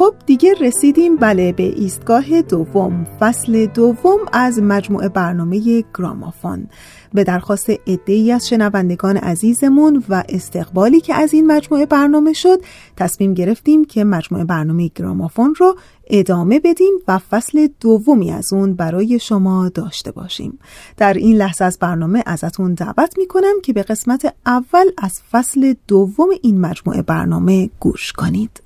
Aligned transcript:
خب 0.00 0.14
دیگه 0.26 0.54
رسیدیم 0.60 1.16
بله 1.16 1.52
به 1.52 1.62
ایستگاه 1.62 2.42
دوم. 2.42 3.06
فصل 3.20 3.66
دوم 3.66 4.18
از 4.32 4.58
مجموعه 4.58 5.08
برنامه 5.08 5.84
گرامافون. 5.98 6.66
به 7.14 7.24
درخواست 7.24 7.70
عدهای 7.86 8.32
از 8.32 8.48
شنوندگان 8.48 9.16
عزیزمون 9.16 10.04
و 10.08 10.24
استقبالی 10.28 11.00
که 11.00 11.14
از 11.14 11.34
این 11.34 11.46
مجموعه 11.46 11.86
برنامه 11.86 12.32
شد 12.32 12.60
تصمیم 12.96 13.34
گرفتیم 13.34 13.84
که 13.84 14.04
مجموعه 14.04 14.44
برنامه 14.44 14.90
گرامافون 14.94 15.54
رو 15.58 15.76
ادامه 16.06 16.60
بدیم 16.60 16.92
و 17.08 17.18
فصل 17.18 17.68
دومی 17.80 18.30
از 18.30 18.52
اون 18.52 18.74
برای 18.74 19.18
شما 19.18 19.68
داشته 19.68 20.10
باشیم. 20.10 20.58
در 20.96 21.12
این 21.12 21.36
لحظه 21.36 21.64
از 21.64 21.78
برنامه 21.80 22.22
ازتون 22.26 22.74
دعوت 22.74 23.18
می‌کنم 23.18 23.54
که 23.62 23.72
به 23.72 23.82
قسمت 23.82 24.34
اول 24.46 24.86
از 24.98 25.20
فصل 25.30 25.74
دوم 25.88 26.28
این 26.42 26.60
مجموعه 26.60 27.02
برنامه 27.02 27.70
گوش 27.80 28.12
کنید. 28.12 28.62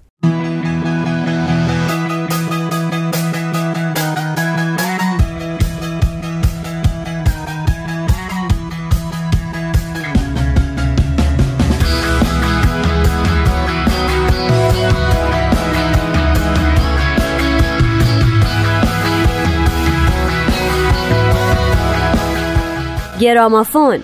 گرامافون. 23.24 23.98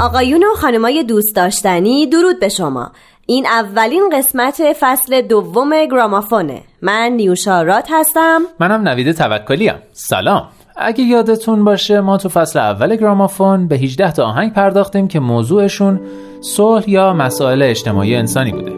آقایون 0.00 0.44
و 0.44 0.54
خانمای 0.54 1.04
دوست 1.04 1.36
داشتنی 1.36 2.06
درود 2.06 2.40
به 2.40 2.48
شما. 2.48 2.92
این 3.26 3.46
اولین 3.46 4.10
قسمت 4.12 4.62
فصل 4.80 5.20
دوم 5.20 5.86
گرامافونه. 5.86 6.62
من 6.82 7.12
نیوشا 7.12 7.82
هستم. 7.90 8.42
منم 8.60 8.88
نوید 8.88 9.12
توکلیم 9.12 9.74
سلام. 9.92 10.48
اگه 10.80 11.04
یادتون 11.04 11.64
باشه 11.64 12.00
ما 12.00 12.16
تو 12.16 12.28
فصل 12.28 12.58
اول 12.58 12.96
گرامافون 12.96 13.68
به 13.68 13.76
18 13.76 14.12
تا 14.12 14.24
آهنگ 14.24 14.52
پرداختیم 14.52 15.08
که 15.08 15.20
موضوعشون 15.20 16.00
صلح 16.40 16.90
یا 16.90 17.12
مسائل 17.12 17.62
اجتماعی 17.62 18.14
انسانی 18.14 18.52
بوده. 18.52 18.72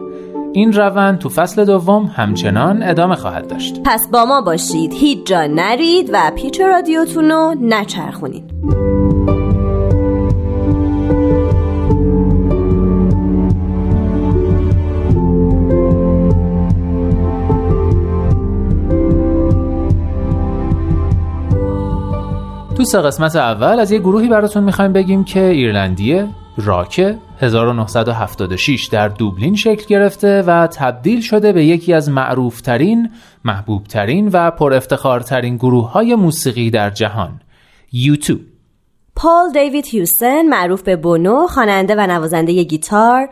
این 0.53 0.73
روند 0.73 1.19
تو 1.19 1.29
فصل 1.29 1.65
دوم 1.65 2.05
همچنان 2.05 2.83
ادامه 2.83 3.15
خواهد 3.15 3.49
داشت. 3.49 3.81
پس 3.85 4.09
با 4.09 4.25
ما 4.25 4.41
باشید. 4.41 4.93
هیچ 4.93 5.27
جا 5.27 5.47
نرید 5.47 6.11
و 6.13 6.33
پیچ 6.37 6.61
رادیوتون 6.61 7.31
رو 7.31 7.55
نچرخونید. 7.61 8.45
تو 22.81 22.85
سه 22.87 23.01
قسمت 23.01 23.37
اول 23.37 23.81
از 23.81 23.93
یه 23.93 23.99
گروهی 23.99 24.29
براتون 24.29 24.65
می‌خوایم 24.65 24.93
بگیم 24.93 25.25
که 25.25 25.45
ایرلندیه 25.45 26.29
راکه 26.57 27.19
1976 27.41 28.89
در 28.93 29.09
دوبلین 29.09 29.57
شکل 29.57 29.87
گرفته 29.89 30.43
و 30.43 30.67
تبدیل 30.67 31.21
شده 31.21 31.53
به 31.53 31.65
یکی 31.65 31.93
از 31.93 32.09
معروفترین، 32.09 33.11
محبوبترین 33.45 34.31
و 34.33 34.51
پر 34.51 34.75
افتخارترین 34.75 35.57
گروه 35.57 35.91
های 35.91 36.15
موسیقی 36.15 36.71
در 36.71 36.91
جهان 36.91 37.41
یوتیوب 37.93 38.41
پال 39.17 39.53
دیوید 39.53 39.87
هیوستن 39.87 40.43
معروف 40.47 40.83
به 40.83 40.97
بونو 40.97 41.47
خواننده 41.47 41.95
و 41.99 42.07
نوازنده 42.07 42.63
گیتار 42.63 43.29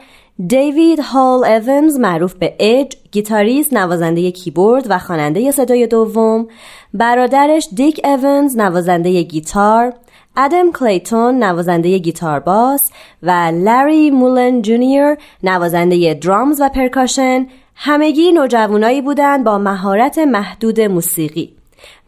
دیوید 0.46 1.00
هال 1.00 1.44
اونز 1.44 1.98
معروف 1.98 2.34
به 2.34 2.54
اج 2.58 2.96
گیتاریست 3.12 3.72
نوازنده 3.72 4.30
کیبورد 4.30 4.86
و 4.88 4.98
خواننده 4.98 5.50
صدای 5.50 5.86
دوم. 5.86 6.46
برادرش 6.94 7.68
دیک 7.74 8.00
اونز 8.04 8.56
نوازنده 8.56 9.22
گیتار. 9.22 9.92
ادم 10.36 10.72
کلیتون 10.72 11.44
نوازنده 11.44 11.98
گیتار 11.98 12.40
باس. 12.40 12.80
و 13.22 13.30
لری 13.54 14.10
مولن 14.10 14.62
جونیور 14.62 15.16
نوازنده 15.42 16.14
drums 16.14 16.60
و 16.60 16.68
percussion. 16.68 17.46
همگی 17.74 18.32
نوجوانایی 18.32 19.02
بودند 19.02 19.44
با 19.44 19.58
مهارت 19.58 20.18
محدود 20.18 20.80
موسیقی. 20.80 21.57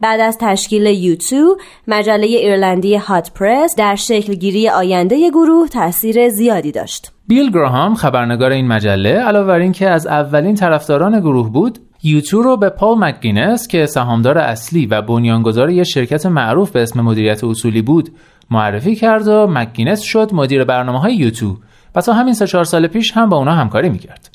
بعد 0.01 0.21
از 0.21 0.39
تشکیل 0.41 0.87
U2 0.87 1.57
مجله 1.89 2.27
ایرلندی 2.27 2.97
Hot 2.97 3.31
Press 3.35 3.75
در 3.77 3.95
شکلگیری 3.95 4.69
آینده 4.69 5.31
گروه 5.31 5.69
تاثیر 5.69 6.29
زیادی 6.29 6.73
داشت. 6.73 7.13
بیل 7.29 7.51
گراهام 7.51 7.95
خبرنگار 7.95 8.51
این 8.51 8.67
مجله 8.67 9.13
علاوه 9.13 9.47
بر 9.47 9.59
اینکه 9.59 9.89
از 9.89 10.07
اولین 10.07 10.55
طرفداران 10.55 11.21
گروه 11.21 11.53
بود 11.53 11.79
U2 12.03 12.43
رو 12.43 12.57
به 12.57 12.69
پال 12.69 12.99
مکگینس 12.99 13.69
که 13.69 13.87
سهامدار 13.87 14.39
اصلی 14.39 14.87
و 14.87 15.03
بنیانگذار 15.03 15.71
یک 15.71 15.85
شرکت 15.85 16.27
معروف 16.27 16.71
به 16.71 16.83
اسم 16.83 17.01
مدیریت 17.01 17.45
اصولی 17.45 17.83
بود 17.83 18.11
معرفی 18.51 18.97
کرد 18.97 19.29
و 19.29 19.47
مکگینس 19.47 20.01
شد 20.01 20.31
مدیر 20.33 20.65
برنامه 20.65 21.01
های 21.01 21.15
یوتو 21.15 21.57
و 21.95 22.01
تا 22.01 22.13
همین 22.13 22.35
سه 22.35 22.47
چهار 22.47 22.65
سال 22.65 22.87
پیش 22.87 23.13
هم 23.13 23.29
با 23.29 23.37
اونا 23.37 23.53
همکاری 23.53 23.89
می‌کرد. 23.89 24.30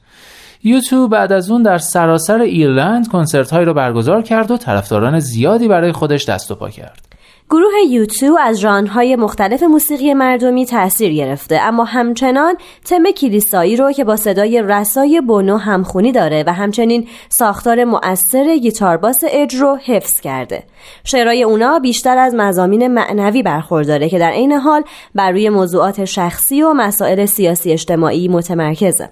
یوتیوب 0.68 1.12
بعد 1.12 1.32
از 1.32 1.52
اون 1.52 1.64
در 1.64 1.78
سراسر 1.78 2.42
ایرلند 2.42 3.08
کنسرت 3.08 3.52
هایی 3.52 3.66
رو 3.66 3.74
برگزار 3.74 4.22
کرد 4.22 4.52
و 4.52 4.58
طرفداران 4.58 5.20
زیادی 5.20 5.68
برای 5.68 5.92
خودش 5.92 6.30
دست 6.30 6.52
و 6.52 6.56
پا 6.56 6.70
کرد. 6.70 7.16
گروه 7.50 7.72
یوتیوب 7.90 8.38
از 8.42 8.60
ژانرهای 8.60 9.16
مختلف 9.16 9.64
موسیقی 9.64 10.14
مردمی 10.14 10.66
تاثیر 10.66 11.14
گرفته 11.14 11.60
اما 11.62 11.84
همچنان 11.84 12.56
تم 12.86 13.12
کلیسایی 13.12 13.76
رو 13.76 13.92
که 13.92 14.04
با 14.04 14.16
صدای 14.16 14.62
رسای 14.62 15.22
بونو 15.22 15.58
همخونی 15.58 16.12
داره 16.12 16.44
و 16.48 16.54
همچنین 16.54 17.08
ساختار 17.30 17.84
مؤثر 17.84 18.58
گیتار 18.58 18.98
باس 18.98 19.24
اج 19.32 19.56
رو 19.56 19.78
حفظ 19.86 20.22
کرده. 20.22 20.64
شعرهای 21.04 21.44
اونا 21.44 21.80
بیشتر 21.80 22.18
از 22.18 22.36
مزامین 22.36 22.88
معنوی 22.88 23.44
برخورداره 23.44 24.10
که 24.10 24.20
در 24.20 24.32
عین 24.32 24.52
حال 24.52 24.84
بر 25.16 25.32
روی 25.32 25.50
موضوعات 25.50 26.06
شخصی 26.06 26.62
و 26.62 26.74
مسائل 26.74 27.26
سیاسی 27.26 27.72
اجتماعی 27.72 28.28
متمرکزه. 28.28 29.10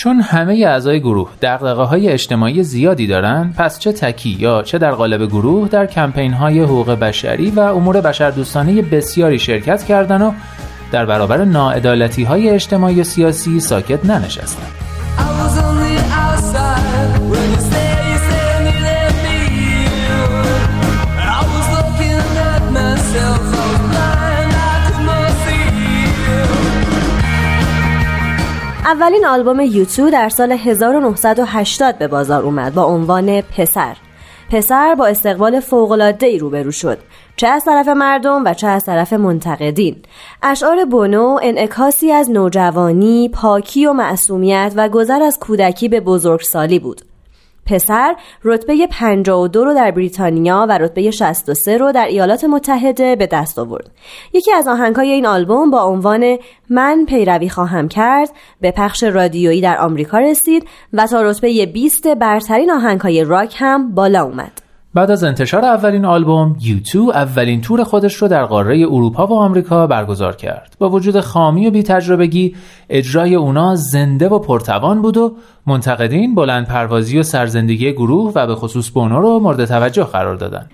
چون 0.00 0.20
همه 0.20 0.54
اعضای 0.54 1.00
گروه 1.00 1.30
دقدقه 1.42 1.82
های 1.82 2.08
اجتماعی 2.08 2.62
زیادی 2.62 3.06
دارن 3.06 3.54
پس 3.56 3.78
چه 3.78 3.92
تکی 3.92 4.36
یا 4.38 4.62
چه 4.62 4.78
در 4.78 4.90
قالب 4.90 5.26
گروه 5.26 5.68
در 5.68 5.86
کمپین 5.86 6.32
های 6.32 6.60
حقوق 6.60 6.90
بشری 6.90 7.50
و 7.50 7.60
امور 7.60 8.00
بشردوستانه 8.00 8.82
بسیاری 8.82 9.38
شرکت 9.38 9.84
کردن 9.84 10.22
و 10.22 10.32
در 10.92 11.06
برابر 11.06 11.44
ناعدالتی 11.44 12.24
های 12.24 12.48
اجتماعی 12.48 13.00
و 13.00 13.04
سیاسی 13.04 13.60
ساکت 13.60 14.04
ننشستند. 14.04 14.89
اولین 28.90 29.26
آلبوم 29.26 29.60
یوتیوب 29.60 30.10
در 30.10 30.28
سال 30.28 30.52
1980 30.52 31.98
به 31.98 32.08
بازار 32.08 32.42
اومد 32.42 32.74
با 32.74 32.82
عنوان 32.82 33.40
پسر. 33.40 33.96
پسر 34.50 34.94
با 34.94 35.06
استقبال 35.06 35.62
ای 36.22 36.38
روبرو 36.38 36.70
شد. 36.70 36.98
چه 37.36 37.48
از 37.48 37.64
طرف 37.64 37.88
مردم 37.88 38.44
و 38.44 38.54
چه 38.54 38.66
از 38.66 38.84
طرف 38.84 39.12
منتقدین. 39.12 39.96
اشعار 40.42 40.84
بونو 40.84 41.38
انعکاسی 41.42 42.12
از 42.12 42.30
نوجوانی 42.30 43.28
پاکی 43.28 43.86
و 43.86 43.92
معصومیت 43.92 44.72
و 44.76 44.88
گذر 44.88 45.22
از 45.22 45.38
کودکی 45.38 45.88
به 45.88 46.00
بزرگسالی 46.00 46.78
بود. 46.78 47.09
پسر 47.70 48.16
رتبه 48.44 48.86
52 48.86 49.64
رو 49.64 49.74
در 49.74 49.90
بریتانیا 49.90 50.66
و 50.68 50.78
رتبه 50.78 51.10
63 51.10 51.78
رو 51.78 51.92
در 51.92 52.06
ایالات 52.06 52.44
متحده 52.44 53.16
به 53.16 53.26
دست 53.26 53.58
آورد. 53.58 53.90
یکی 54.32 54.52
از 54.52 54.68
آهنگهای 54.68 55.10
این 55.10 55.26
آلبوم 55.26 55.70
با 55.70 55.82
عنوان 55.82 56.38
من 56.70 57.04
پیروی 57.08 57.48
خواهم 57.48 57.88
کرد 57.88 58.30
به 58.60 58.70
پخش 58.70 59.02
رادیویی 59.02 59.60
در 59.60 59.78
آمریکا 59.78 60.18
رسید 60.18 60.68
و 60.92 61.06
تا 61.06 61.22
رتبه 61.22 61.66
20 61.66 62.06
برترین 62.06 62.70
آهنگهای 62.70 63.24
راک 63.24 63.54
هم 63.58 63.94
بالا 63.94 64.22
اومد. 64.22 64.59
بعد 64.94 65.10
از 65.10 65.24
انتشار 65.24 65.64
اولین 65.64 66.04
آلبوم 66.04 66.56
یوتیوب 66.60 67.08
اولین 67.08 67.60
تور 67.60 67.84
خودش 67.84 68.14
رو 68.14 68.28
در 68.28 68.44
قاره 68.44 68.78
اروپا 68.78 69.26
و 69.26 69.32
آمریکا 69.38 69.86
برگزار 69.86 70.36
کرد. 70.36 70.76
با 70.78 70.90
وجود 70.90 71.20
خامی 71.20 71.66
و 71.66 71.70
بیتجربگی 71.70 72.54
اجرای 72.88 73.34
اونا 73.34 73.74
زنده 73.74 74.28
و 74.28 74.38
پرتوان 74.38 75.02
بود 75.02 75.16
و 75.16 75.36
منتقدین 75.66 76.34
بلند 76.34 76.66
پروازی 76.66 77.18
و 77.18 77.22
سرزندگی 77.22 77.92
گروه 77.92 78.32
و 78.34 78.46
به 78.46 78.54
خصوص 78.54 78.90
بونو 78.90 79.20
رو 79.20 79.38
مورد 79.38 79.64
توجه 79.64 80.04
قرار 80.04 80.36
دادن. 80.36 80.66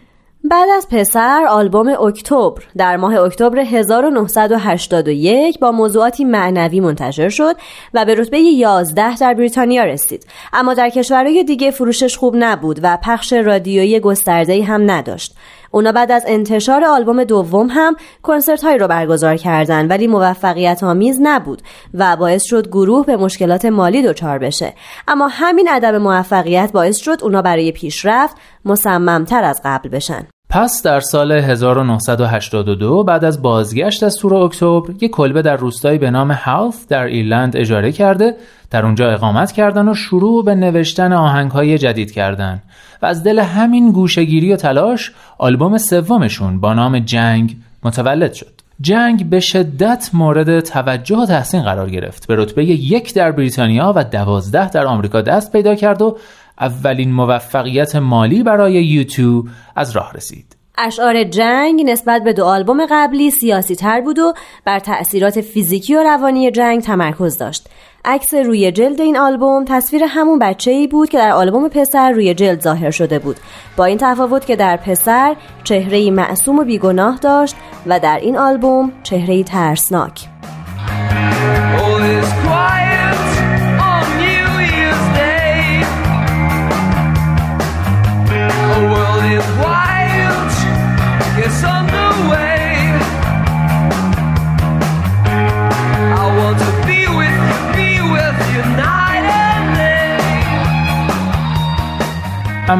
بعد 0.49 0.69
از 0.77 0.87
پسر 0.91 1.47
آلبوم 1.49 1.89
اکتبر. 1.89 2.63
در 2.77 2.97
ماه 2.97 3.15
اکتبر 3.15 3.59
1981 3.59 5.59
با 5.59 5.73
موضوعاتی 5.73 6.25
معنوی 6.25 6.81
منتشر 6.81 7.29
شد 7.29 7.57
و 7.95 8.05
به 8.05 8.15
رتبه 8.15 8.39
11 8.39 9.17
در 9.17 9.35
بریتانیا 9.35 9.85
رسید. 9.85 10.27
اما 10.53 10.75
در 10.75 10.89
کشورهای 10.89 11.45
دیگه 11.45 11.71
فروشش 11.71 12.17
خوب 12.17 12.35
نبود 12.39 12.81
و 12.83 12.99
پخش 13.03 13.33
رادیویی 13.33 14.01
گسترده‌ای 14.01 14.63
هم 14.63 14.91
نداشت. 14.91 15.35
اونا 15.71 15.93
بعد 15.93 16.13
از 16.13 16.25
انتشار 16.27 16.85
آلبوم 16.85 17.25
دوم 17.25 17.69
هم 17.71 17.97
کنسرت 18.23 18.65
هایی 18.65 18.79
رو 18.79 18.89
برگزار 18.89 19.37
کردن 19.37 19.89
ولی 19.89 20.07
موفقیت 20.07 20.83
آمیز 20.83 21.19
نبود 21.23 21.63
و 21.95 22.17
باعث 22.17 22.45
شد 22.45 22.69
گروه 22.69 23.07
به 23.07 23.17
مشکلات 23.17 23.65
مالی 23.65 24.03
دچار 24.03 24.39
بشه. 24.39 24.75
اما 25.09 25.29
همین 25.29 25.69
عدم 25.69 25.99
موفقیت 25.99 26.73
باعث 26.73 26.97
شد 26.97 27.19
اونا 27.23 27.43
برای 27.43 27.73
پیشرفت 27.73 28.37
مصممتر 28.65 29.45
از 29.45 29.61
قبل 29.65 29.89
بشن. 29.89 30.27
پس 30.57 30.83
در 30.83 31.01
سال 31.01 31.33
1982 31.33 33.05
بعد 33.05 33.25
از 33.25 33.43
بازگشت 33.43 34.03
از 34.03 34.17
تور 34.17 34.35
اکتبر 34.35 34.91
یک 35.01 35.11
کلبه 35.11 35.43
در 35.43 35.57
روستایی 35.57 35.99
به 35.99 36.11
نام 36.11 36.31
هاوث 36.31 36.87
در 36.87 37.05
ایرلند 37.05 37.57
اجاره 37.57 37.93
کرده 37.93 38.37
در 38.71 38.87
اونجا 38.87 39.11
اقامت 39.11 39.53
کردن 39.53 39.89
و 39.89 39.95
شروع 39.95 40.45
به 40.45 40.55
نوشتن 40.55 41.13
آهنگهای 41.13 41.79
جدید 41.79 42.13
کردن. 42.13 42.63
و 43.03 43.07
از 43.07 43.25
دل 43.25 43.39
همین 43.39 43.93
گوشگیری 43.93 44.53
و 44.53 44.57
تلاش 44.57 45.13
آلبوم 45.39 45.79
سومشون 45.79 46.61
با 46.61 46.75
نام 46.75 46.99
جنگ 46.99 47.57
متولد 47.83 48.33
شد. 48.33 48.53
جنگ 48.81 49.31
به 49.31 49.41
شدت 49.41 50.11
مورد 50.13 50.61
توجه 50.61 51.17
و 51.17 51.27
تحسین 51.27 51.63
قرار 51.63 51.91
گرفت. 51.91 52.27
به 52.27 52.37
رتبه 52.37 52.65
یک 52.65 53.15
در 53.15 53.33
بریتانیا 53.33 53.93
و 53.97 54.05
دوازده 54.05 54.71
در 54.71 54.87
آمریکا 54.87 55.21
دست 55.21 55.53
پیدا 55.53 55.75
کرد 55.75 56.03
و 56.03 56.17
اولین 56.61 57.13
موفقیت 57.13 57.97
مالی 57.97 58.43
برای 58.43 58.85
یوتیوب 58.85 59.49
از 59.77 59.91
راه 59.91 60.13
رسید 60.13 60.57
اشعار 60.79 61.25
جنگ 61.25 61.83
نسبت 61.91 62.25
به 62.25 62.33
دو 62.33 62.45
آلبوم 62.45 62.87
قبلی 62.91 63.31
سیاسی 63.31 63.75
تر 63.75 64.01
بود 64.01 64.19
و 64.19 64.35
بر 64.65 64.79
تأثیرات 64.79 65.41
فیزیکی 65.41 65.95
و 65.95 66.03
روانی 66.03 66.51
جنگ 66.51 66.83
تمرکز 66.83 67.39
داشت. 67.39 67.69
عکس 68.05 68.35
روی 68.35 68.73
جلد 68.73 69.01
این 69.01 69.17
آلبوم 69.17 69.65
تصویر 69.65 70.05
همون 70.09 70.39
بچه 70.39 70.71
ای 70.71 70.87
بود 70.87 71.09
که 71.09 71.19
در 71.19 71.33
آلبوم 71.33 71.69
پسر 71.69 72.11
روی 72.11 72.35
جلد 72.35 72.61
ظاهر 72.61 72.91
شده 72.91 73.19
بود. 73.19 73.37
با 73.77 73.85
این 73.85 73.99
تفاوت 73.99 74.47
که 74.47 74.57
در 74.57 74.77
پسر 74.77 75.37
چهره 75.65 76.11
معصوم 76.11 76.59
و 76.59 76.65
بیگناه 76.65 77.19
داشت 77.19 77.57
و 77.87 78.01
در 78.01 78.19
این 78.19 78.39
آلبوم 78.39 78.93
چهره 79.03 79.43
ترسناک. 79.43 80.36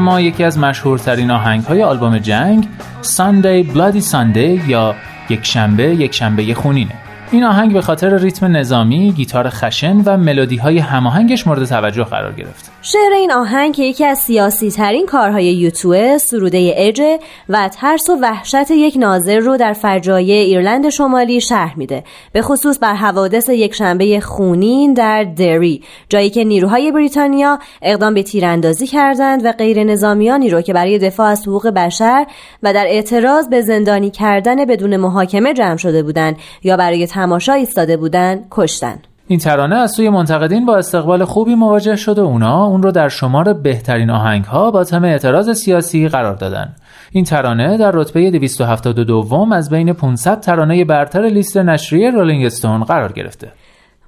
اما 0.07 0.21
یکی 0.21 0.43
از 0.43 0.59
مشهورترین 0.59 1.31
آهنگ 1.31 1.63
های 1.63 1.83
آلبوم 1.83 2.17
جنگ 2.17 2.67
Sunday 3.03 3.75
Bloody 3.75 4.11
Sunday 4.11 4.69
یا 4.69 4.95
یک 5.29 5.45
شنبه 5.45 5.83
یک 5.83 6.15
شنبه 6.15 6.53
خونینه. 6.53 7.06
این 7.31 7.43
آهنگ 7.43 7.73
به 7.73 7.81
خاطر 7.81 8.17
ریتم 8.17 8.57
نظامی، 8.57 9.11
گیتار 9.11 9.49
خشن 9.49 9.97
و 10.05 10.17
ملودی 10.17 10.57
های 10.57 10.79
هماهنگش 10.79 11.47
مورد 11.47 11.65
توجه 11.65 12.03
قرار 12.03 12.33
گرفت. 12.33 12.71
شعر 12.81 13.13
این 13.13 13.31
آهنگ 13.31 13.75
که 13.75 13.83
یکی 13.83 14.05
از 14.05 14.17
سیاسی 14.17 14.71
ترین 14.71 15.05
کارهای 15.05 15.45
یوتوه 15.45 16.17
سروده 16.17 16.73
اجه 16.75 17.19
و 17.49 17.69
ترس 17.69 18.09
و 18.09 18.17
وحشت 18.21 18.71
یک 18.71 18.97
ناظر 18.99 19.39
رو 19.39 19.57
در 19.57 19.73
فجایع 19.73 20.35
ایرلند 20.35 20.89
شمالی 20.89 21.41
شرح 21.41 21.77
میده 21.77 22.03
به 22.31 22.41
خصوص 22.41 22.79
بر 22.81 22.93
حوادث 22.93 23.49
یک 23.49 23.73
شنبه 23.73 24.19
خونین 24.19 24.93
در 24.93 25.23
دری 25.23 25.81
جایی 26.09 26.29
که 26.29 26.43
نیروهای 26.43 26.91
بریتانیا 26.91 27.59
اقدام 27.81 28.13
به 28.13 28.23
تیراندازی 28.23 28.87
کردند 28.87 29.45
و 29.45 29.51
غیر 29.51 29.83
نظامیانی 29.83 30.49
رو 30.49 30.61
که 30.61 30.73
برای 30.73 30.99
دفاع 30.99 31.27
از 31.27 31.47
حقوق 31.47 31.67
بشر 31.67 32.25
و 32.63 32.73
در 32.73 32.85
اعتراض 32.87 33.49
به 33.49 33.61
زندانی 33.61 34.09
کردن 34.09 34.65
بدون 34.65 34.97
محاکمه 34.97 35.53
جمع 35.53 35.77
شده 35.77 36.03
بودند 36.03 36.37
یا 36.63 36.77
برای 36.77 37.07
تماشا 37.17 37.53
ایستاده 37.53 37.97
بودند 37.97 38.47
کشتن 38.51 38.95
این 39.27 39.39
ترانه 39.39 39.75
از 39.75 39.91
سوی 39.91 40.09
منتقدین 40.09 40.65
با 40.65 40.77
استقبال 40.77 41.25
خوبی 41.25 41.55
مواجه 41.55 41.95
شده 41.95 42.21
و 42.21 42.25
اونا 42.25 42.65
اون 42.65 42.83
رو 42.83 42.91
در 42.91 43.09
شمار 43.09 43.53
بهترین 43.53 44.09
آهنگ 44.09 44.43
ها 44.43 44.71
با 44.71 44.83
تم 44.83 45.03
اعتراض 45.03 45.49
سیاسی 45.49 46.07
قرار 46.07 46.35
دادن. 46.35 46.75
این 47.11 47.23
ترانه 47.23 47.77
در 47.77 47.91
رتبه 47.91 48.31
272 48.31 49.47
از 49.53 49.69
بین 49.69 49.93
500 49.93 50.39
ترانه 50.39 50.85
برتر 50.85 51.25
لیست 51.25 51.57
نشریه 51.57 52.11
رولینگ 52.11 52.45
استون 52.45 52.83
قرار 52.83 53.11
گرفته. 53.11 53.51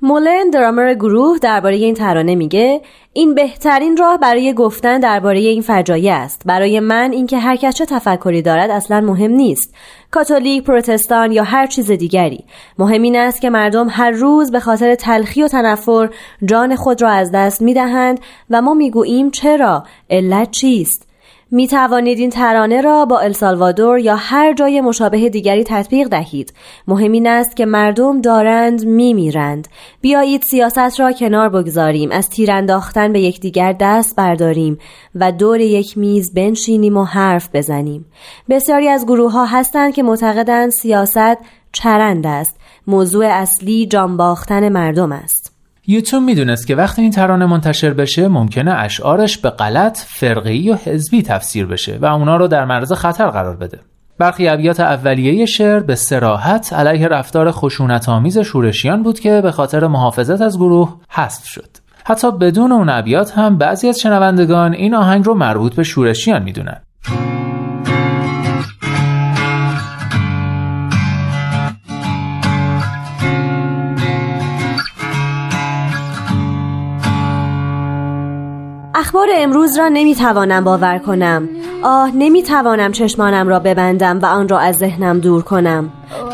مولن 0.01 0.50
درامر 0.50 0.94
گروه 0.94 1.38
درباره 1.38 1.75
این 1.75 1.94
ترانه 1.94 2.36
میگه 2.36 2.81
این 3.13 3.36
بهترین 3.36 3.98
راه 3.98 4.18
برای 4.18 4.54
گفتن 4.54 5.00
درباره 5.00 5.40
این 5.40 5.62
فجایع 5.62 6.13
است. 6.13 6.42
برای 6.46 6.80
من 6.80 7.12
اینکه 7.12 7.38
هر 7.38 7.56
کس 7.56 7.75
چه 7.75 7.86
تفکری 7.86 8.42
دارد 8.42 8.69
اصلا 8.69 9.01
مهم 9.01 9.31
نیست. 9.31 9.75
کاتولیک 10.12 10.63
پروتستان 10.63 11.31
یا 11.31 11.44
هر 11.44 11.68
چیز 11.68 11.92
دیگری. 11.92 12.44
مهم 12.78 13.01
این 13.01 13.16
است 13.16 13.42
که 13.42 13.50
مردم 13.50 13.88
هر 13.90 14.12
روز 14.12 14.51
به 14.51 14.60
خاطر 14.60 14.96
تلخی 14.96 15.44
و 15.44 15.48
تنفر 15.48 16.10
جان 16.46 16.75
خود 16.75 17.01
را 17.01 17.10
از 17.10 17.31
دست 17.31 17.62
می‌دهند 17.62 18.19
و 18.50 18.62
ما 18.62 18.74
می‌گوییم 18.74 19.31
چرا؟ 19.31 19.84
علت 20.10 20.51
چیست؟ 20.51 21.08
می 21.51 21.68
توانید 21.68 22.19
این 22.19 22.30
ترانه 22.30 22.81
را 22.81 23.06
با 23.06 23.19
السالوادور 23.19 24.00
یا 24.00 24.16
هر 24.16 24.54
جای 24.54 24.81
مشابه 24.81 25.30
دیگری 25.30 25.63
تطبیق 25.63 26.07
دهید. 26.07 26.54
مهم 26.88 27.12
این 27.12 27.28
است 27.28 27.56
که 27.56 27.66
مردم 27.66 28.22
دارند 28.22 28.86
می 28.86 29.13
میرند. 29.13 29.68
بیایید 30.01 30.42
سیاست 30.42 31.00
را 31.00 31.12
کنار 31.12 31.50
بگذاریم. 31.50 32.12
از 32.12 32.30
تیر 32.30 32.51
انداختن 32.51 33.13
به 33.13 33.19
یکدیگر 33.19 33.75
دست 33.80 34.16
برداریم 34.16 34.78
و 35.16 35.31
دور 35.31 35.60
یک 35.60 35.98
میز 35.98 36.34
بنشینیم 36.34 36.98
و 36.98 37.04
حرف 37.04 37.50
بزنیم. 37.54 38.06
بسیاری 38.50 38.88
از 38.88 39.06
گروه 39.06 39.31
ها 39.31 39.46
هستند 39.46 39.94
که 39.94 40.04
معتقدند 40.04 40.72
سیاست 40.72 41.38
چرند 41.72 42.28
است. 42.28 42.60
موضوع 42.88 43.25
اصلی 43.25 43.86
جانباختن 43.86 44.69
مردم 44.69 45.12
است. 45.12 45.49
یوتیوب 45.91 46.24
می‌دونست 46.24 46.68
که 46.68 46.75
وقتی 46.75 47.01
این 47.01 47.12
ترانه 47.12 47.45
منتشر 47.45 47.94
بشه 47.94 48.27
ممکنه 48.27 48.74
اشعارش 48.74 49.38
به 49.38 49.50
غلط 49.50 49.97
فرقی 49.97 50.69
و 50.69 50.75
حزبی 50.75 51.21
تفسیر 51.21 51.65
بشه 51.65 51.97
و 52.01 52.06
اونا 52.06 52.38
رو 52.38 52.47
در 52.47 52.65
معرض 52.65 52.91
خطر 52.91 53.27
قرار 53.27 53.56
بده. 53.56 53.80
برخی 54.18 54.47
ابیات 54.47 54.80
اولیه 54.80 55.45
شعر 55.45 55.80
به 55.80 55.95
سراحت 55.95 56.74
علیه 56.74 57.07
رفتار 57.07 57.51
خشونت 57.51 58.09
آمیز 58.09 58.38
شورشیان 58.38 59.03
بود 59.03 59.19
که 59.19 59.41
به 59.41 59.51
خاطر 59.51 59.88
محافظت 59.88 60.41
از 60.41 60.57
گروه 60.57 60.95
حذف 61.09 61.45
شد. 61.45 61.69
حتی 62.06 62.31
بدون 62.31 62.71
اون 62.71 62.89
ابیات 62.89 63.38
هم 63.38 63.57
بعضی 63.57 63.88
از 63.88 64.00
شنوندگان 64.00 64.74
این 64.74 64.96
آهنگ 64.96 65.25
رو 65.25 65.34
مربوط 65.34 65.75
به 65.75 65.84
شورشیان 65.84 66.43
می‌دونن. 66.43 66.81
اخبار 79.29 79.43
امروز 79.43 79.77
را 79.77 79.88
نمی‌توانم 79.88 80.63
باور 80.63 80.98
کنم. 80.98 81.50
آه 81.83 82.12
نمی‌توانم 82.15 82.91
چشمانم 82.91 83.48
را 83.48 83.59
ببندم 83.59 84.19
و 84.19 84.25
آن 84.25 84.50
را 84.50 84.59
از 84.59 84.75
ذهنم 84.77 85.19
دور 85.19 85.41
کنم. 85.41 85.89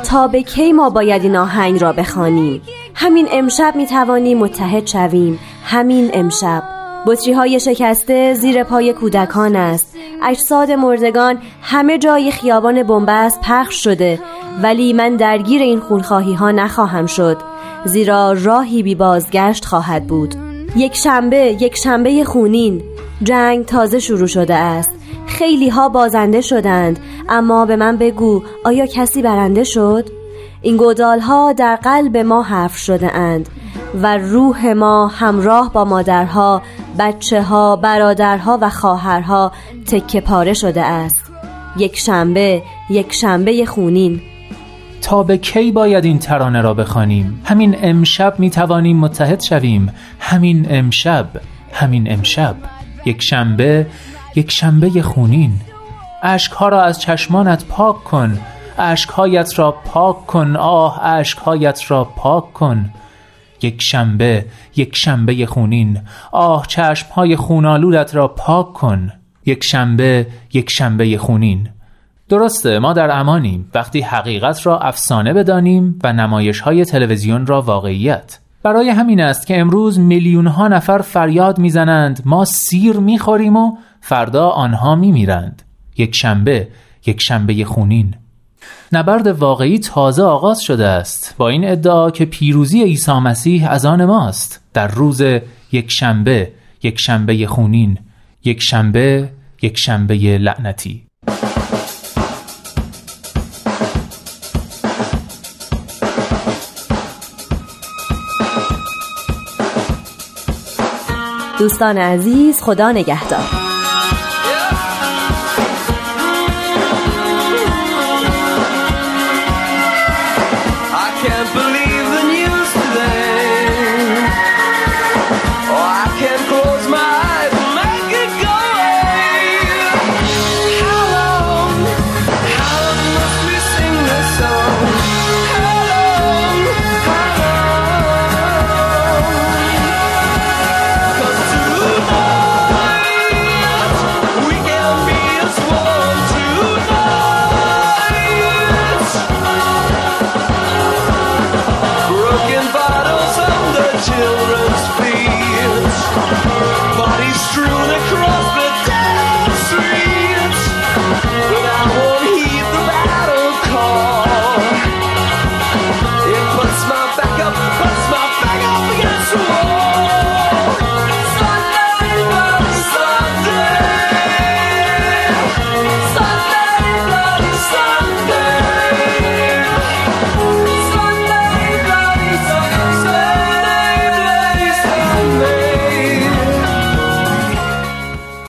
تا 0.10 0.28
به 0.28 0.44
کی 0.44 0.72
ما 0.74 0.90
باید 0.90 1.24
این 1.24 1.36
آهنگ 1.36 1.82
را 1.82 1.94
بخوانیم؟ 1.94 2.62
همین 2.96 3.28
امشب 3.32 3.74
می‌توانیم 3.76 4.38
متحد 4.38 4.88
شویم. 4.88 5.40
همین 5.66 6.12
امشب. 6.14 6.64
بطری 7.08 7.34
های 7.34 7.60
شکسته 7.60 8.34
زیر 8.34 8.64
پای 8.64 8.94
کودکان 8.94 9.56
است. 9.56 9.96
اجساد 10.24 10.72
مردگان 10.72 11.38
همه 11.62 11.98
جای 11.98 12.32
خیابان 12.32 12.84
بنبست 12.84 13.40
پخش 13.42 13.84
شده. 13.84 14.20
ولی 14.64 14.94
من 14.94 15.16
درگیر 15.16 15.62
این 15.62 15.80
خونخواهی 15.80 16.34
ها 16.34 16.52
نخواهم 16.52 17.06
شد. 17.06 17.38
زیرا 17.86 18.36
راهی 18.44 18.84
بی 18.84 18.96
بازگشت 18.96 19.66
خواهد 19.66 20.08
بود. 20.08 20.55
یک 20.76 20.96
شنبه 20.96 21.38
یک 21.38 21.76
شنبه 21.78 22.24
خونین. 22.24 22.84
جنگ 23.24 23.66
تازه 23.66 24.00
شروع 24.00 24.28
شده 24.28 24.56
است. 24.56 24.90
خیلی 25.28 25.70
ها 25.70 25.90
بازنده 25.90 26.42
شدند. 26.42 27.00
اما 27.30 27.66
به 27.66 27.76
من 27.76 27.98
بگو 27.98 28.44
آیا 28.64 28.86
کسی 28.86 29.22
برنده 29.22 29.64
شد؟ 29.64 30.10
این 30.62 30.78
گودال 30.78 31.20
ها 31.20 31.54
در 31.54 31.76
قلب 31.76 32.18
ما 32.18 32.42
حرف 32.42 32.78
شده 32.78 33.16
اند 33.16 33.50
و 34.02 34.18
روح 34.18 34.74
ما 34.74 35.08
همراه 35.08 35.74
با 35.74 35.86
مادرها، 35.86 36.62
بچه 37.00 37.42
ها، 37.42 37.76
برادرها 37.76 38.58
و 38.62 38.70
خواهرها 38.70 39.52
تکه 39.88 40.22
پاره 40.22 40.54
شده 40.54 40.82
است. 40.82 41.32
یک 41.78 41.98
شنبه، 41.98 42.64
یک 42.90 43.14
شنبه 43.14 43.66
خونین. 43.66 44.22
تا 45.06 45.24
به 45.24 45.38
کی 45.38 45.72
باید 45.72 46.06
این 46.06 46.20
ترانه 46.20 46.62
را 46.62 46.74
بخوانیم؟ 46.74 47.42
همین 47.46 47.76
امشب 47.82 48.40
می 48.40 48.50
توانیم 48.50 48.98
متحد 48.98 49.42
شویم. 49.42 49.94
همین 50.20 50.66
امشب 50.70 51.28
همین 51.72 52.12
امشب. 52.12 52.56
یک 53.06 53.22
شنبه 53.22 53.88
یک 54.36 54.52
شنبه 54.52 55.02
خونین. 55.02 55.52
اشکها 56.24 56.70
را 56.70 56.84
از 56.84 57.02
چشمانت 57.02 57.66
پاک 57.66 58.04
کن. 58.04 58.40
اشکهایت 58.78 59.60
را 59.60 59.72
پاک 59.72 60.26
کن. 60.26 60.56
آه 60.56 61.06
اشکهایت 61.06 61.92
را 61.92 62.04
پاک 62.04 62.54
کن. 62.54 62.90
یک 63.62 63.82
شنبه 63.82 64.46
یک 64.76 64.96
شنبه 64.96 65.46
خونین. 65.46 66.00
آه 66.32 66.68
چشمهای 66.68 67.36
خونالودت 67.36 68.16
را 68.16 68.28
پاک 68.28 68.74
کن. 68.74 69.12
یک 69.46 69.64
شنبه 69.64 70.28
یک 70.54 70.70
شنبه 70.70 71.18
خونین. 71.18 71.70
درسته 72.30 72.80
ما 72.80 72.94
در 72.94 73.20
امانیم. 73.20 73.70
وقتی 73.74 74.02
حقیقت 74.02 74.66
را 74.66 74.80
افسانه 74.80 75.34
بدانیم 75.34 76.00
و 76.04 76.14
نمایش 76.14 76.60
های 76.60 76.86
تلویزیون 76.86 77.46
را 77.46 77.62
واقعیت. 77.62 78.40
برای 78.64 78.90
همین 78.90 79.22
است 79.22 79.48
که 79.48 79.60
امروز 79.60 80.00
میلیون 80.00 80.48
ها 80.48 80.68
نفر 80.68 80.98
فریاد 80.98 81.58
می‌زنند 81.58 82.22
ما 82.26 82.46
سیر 82.46 82.98
می‌خوریم 82.98 83.56
و 83.56 83.78
فردا 84.02 84.50
آنها 84.50 84.96
میمیرند. 84.96 85.62
یک 85.98 86.16
شنبه 86.16 86.68
یک 87.06 87.22
شنبه 87.22 87.66
خونین. 87.66 88.16
نبرد 88.92 89.28
واقعی 89.28 89.80
تازه 89.80 90.24
آغاز 90.24 90.62
شده 90.62 90.88
است. 90.88 91.36
با 91.38 91.50
این 91.50 91.70
ادعا 91.70 92.12
که 92.12 92.26
پیروزی 92.26 92.84
عیسی 92.84 93.12
مسیح 93.12 93.72
از 93.72 93.86
آن 93.86 94.06
ماست. 94.06 94.62
در 94.74 94.88
روز 94.88 95.22
یک 95.72 95.92
شنبه 95.92 96.52
یک 96.84 97.00
شنبه 97.00 97.48
خونین 97.48 97.98
یک 98.44 98.60
شنبه 98.62 99.30
یک 99.62 99.78
شنبه 99.78 100.16
لعنتی. 100.38 101.06
دوستان 111.66 111.98
عزیز 111.98 112.62
خدا 112.62 112.92
نگهدار. 112.92 113.65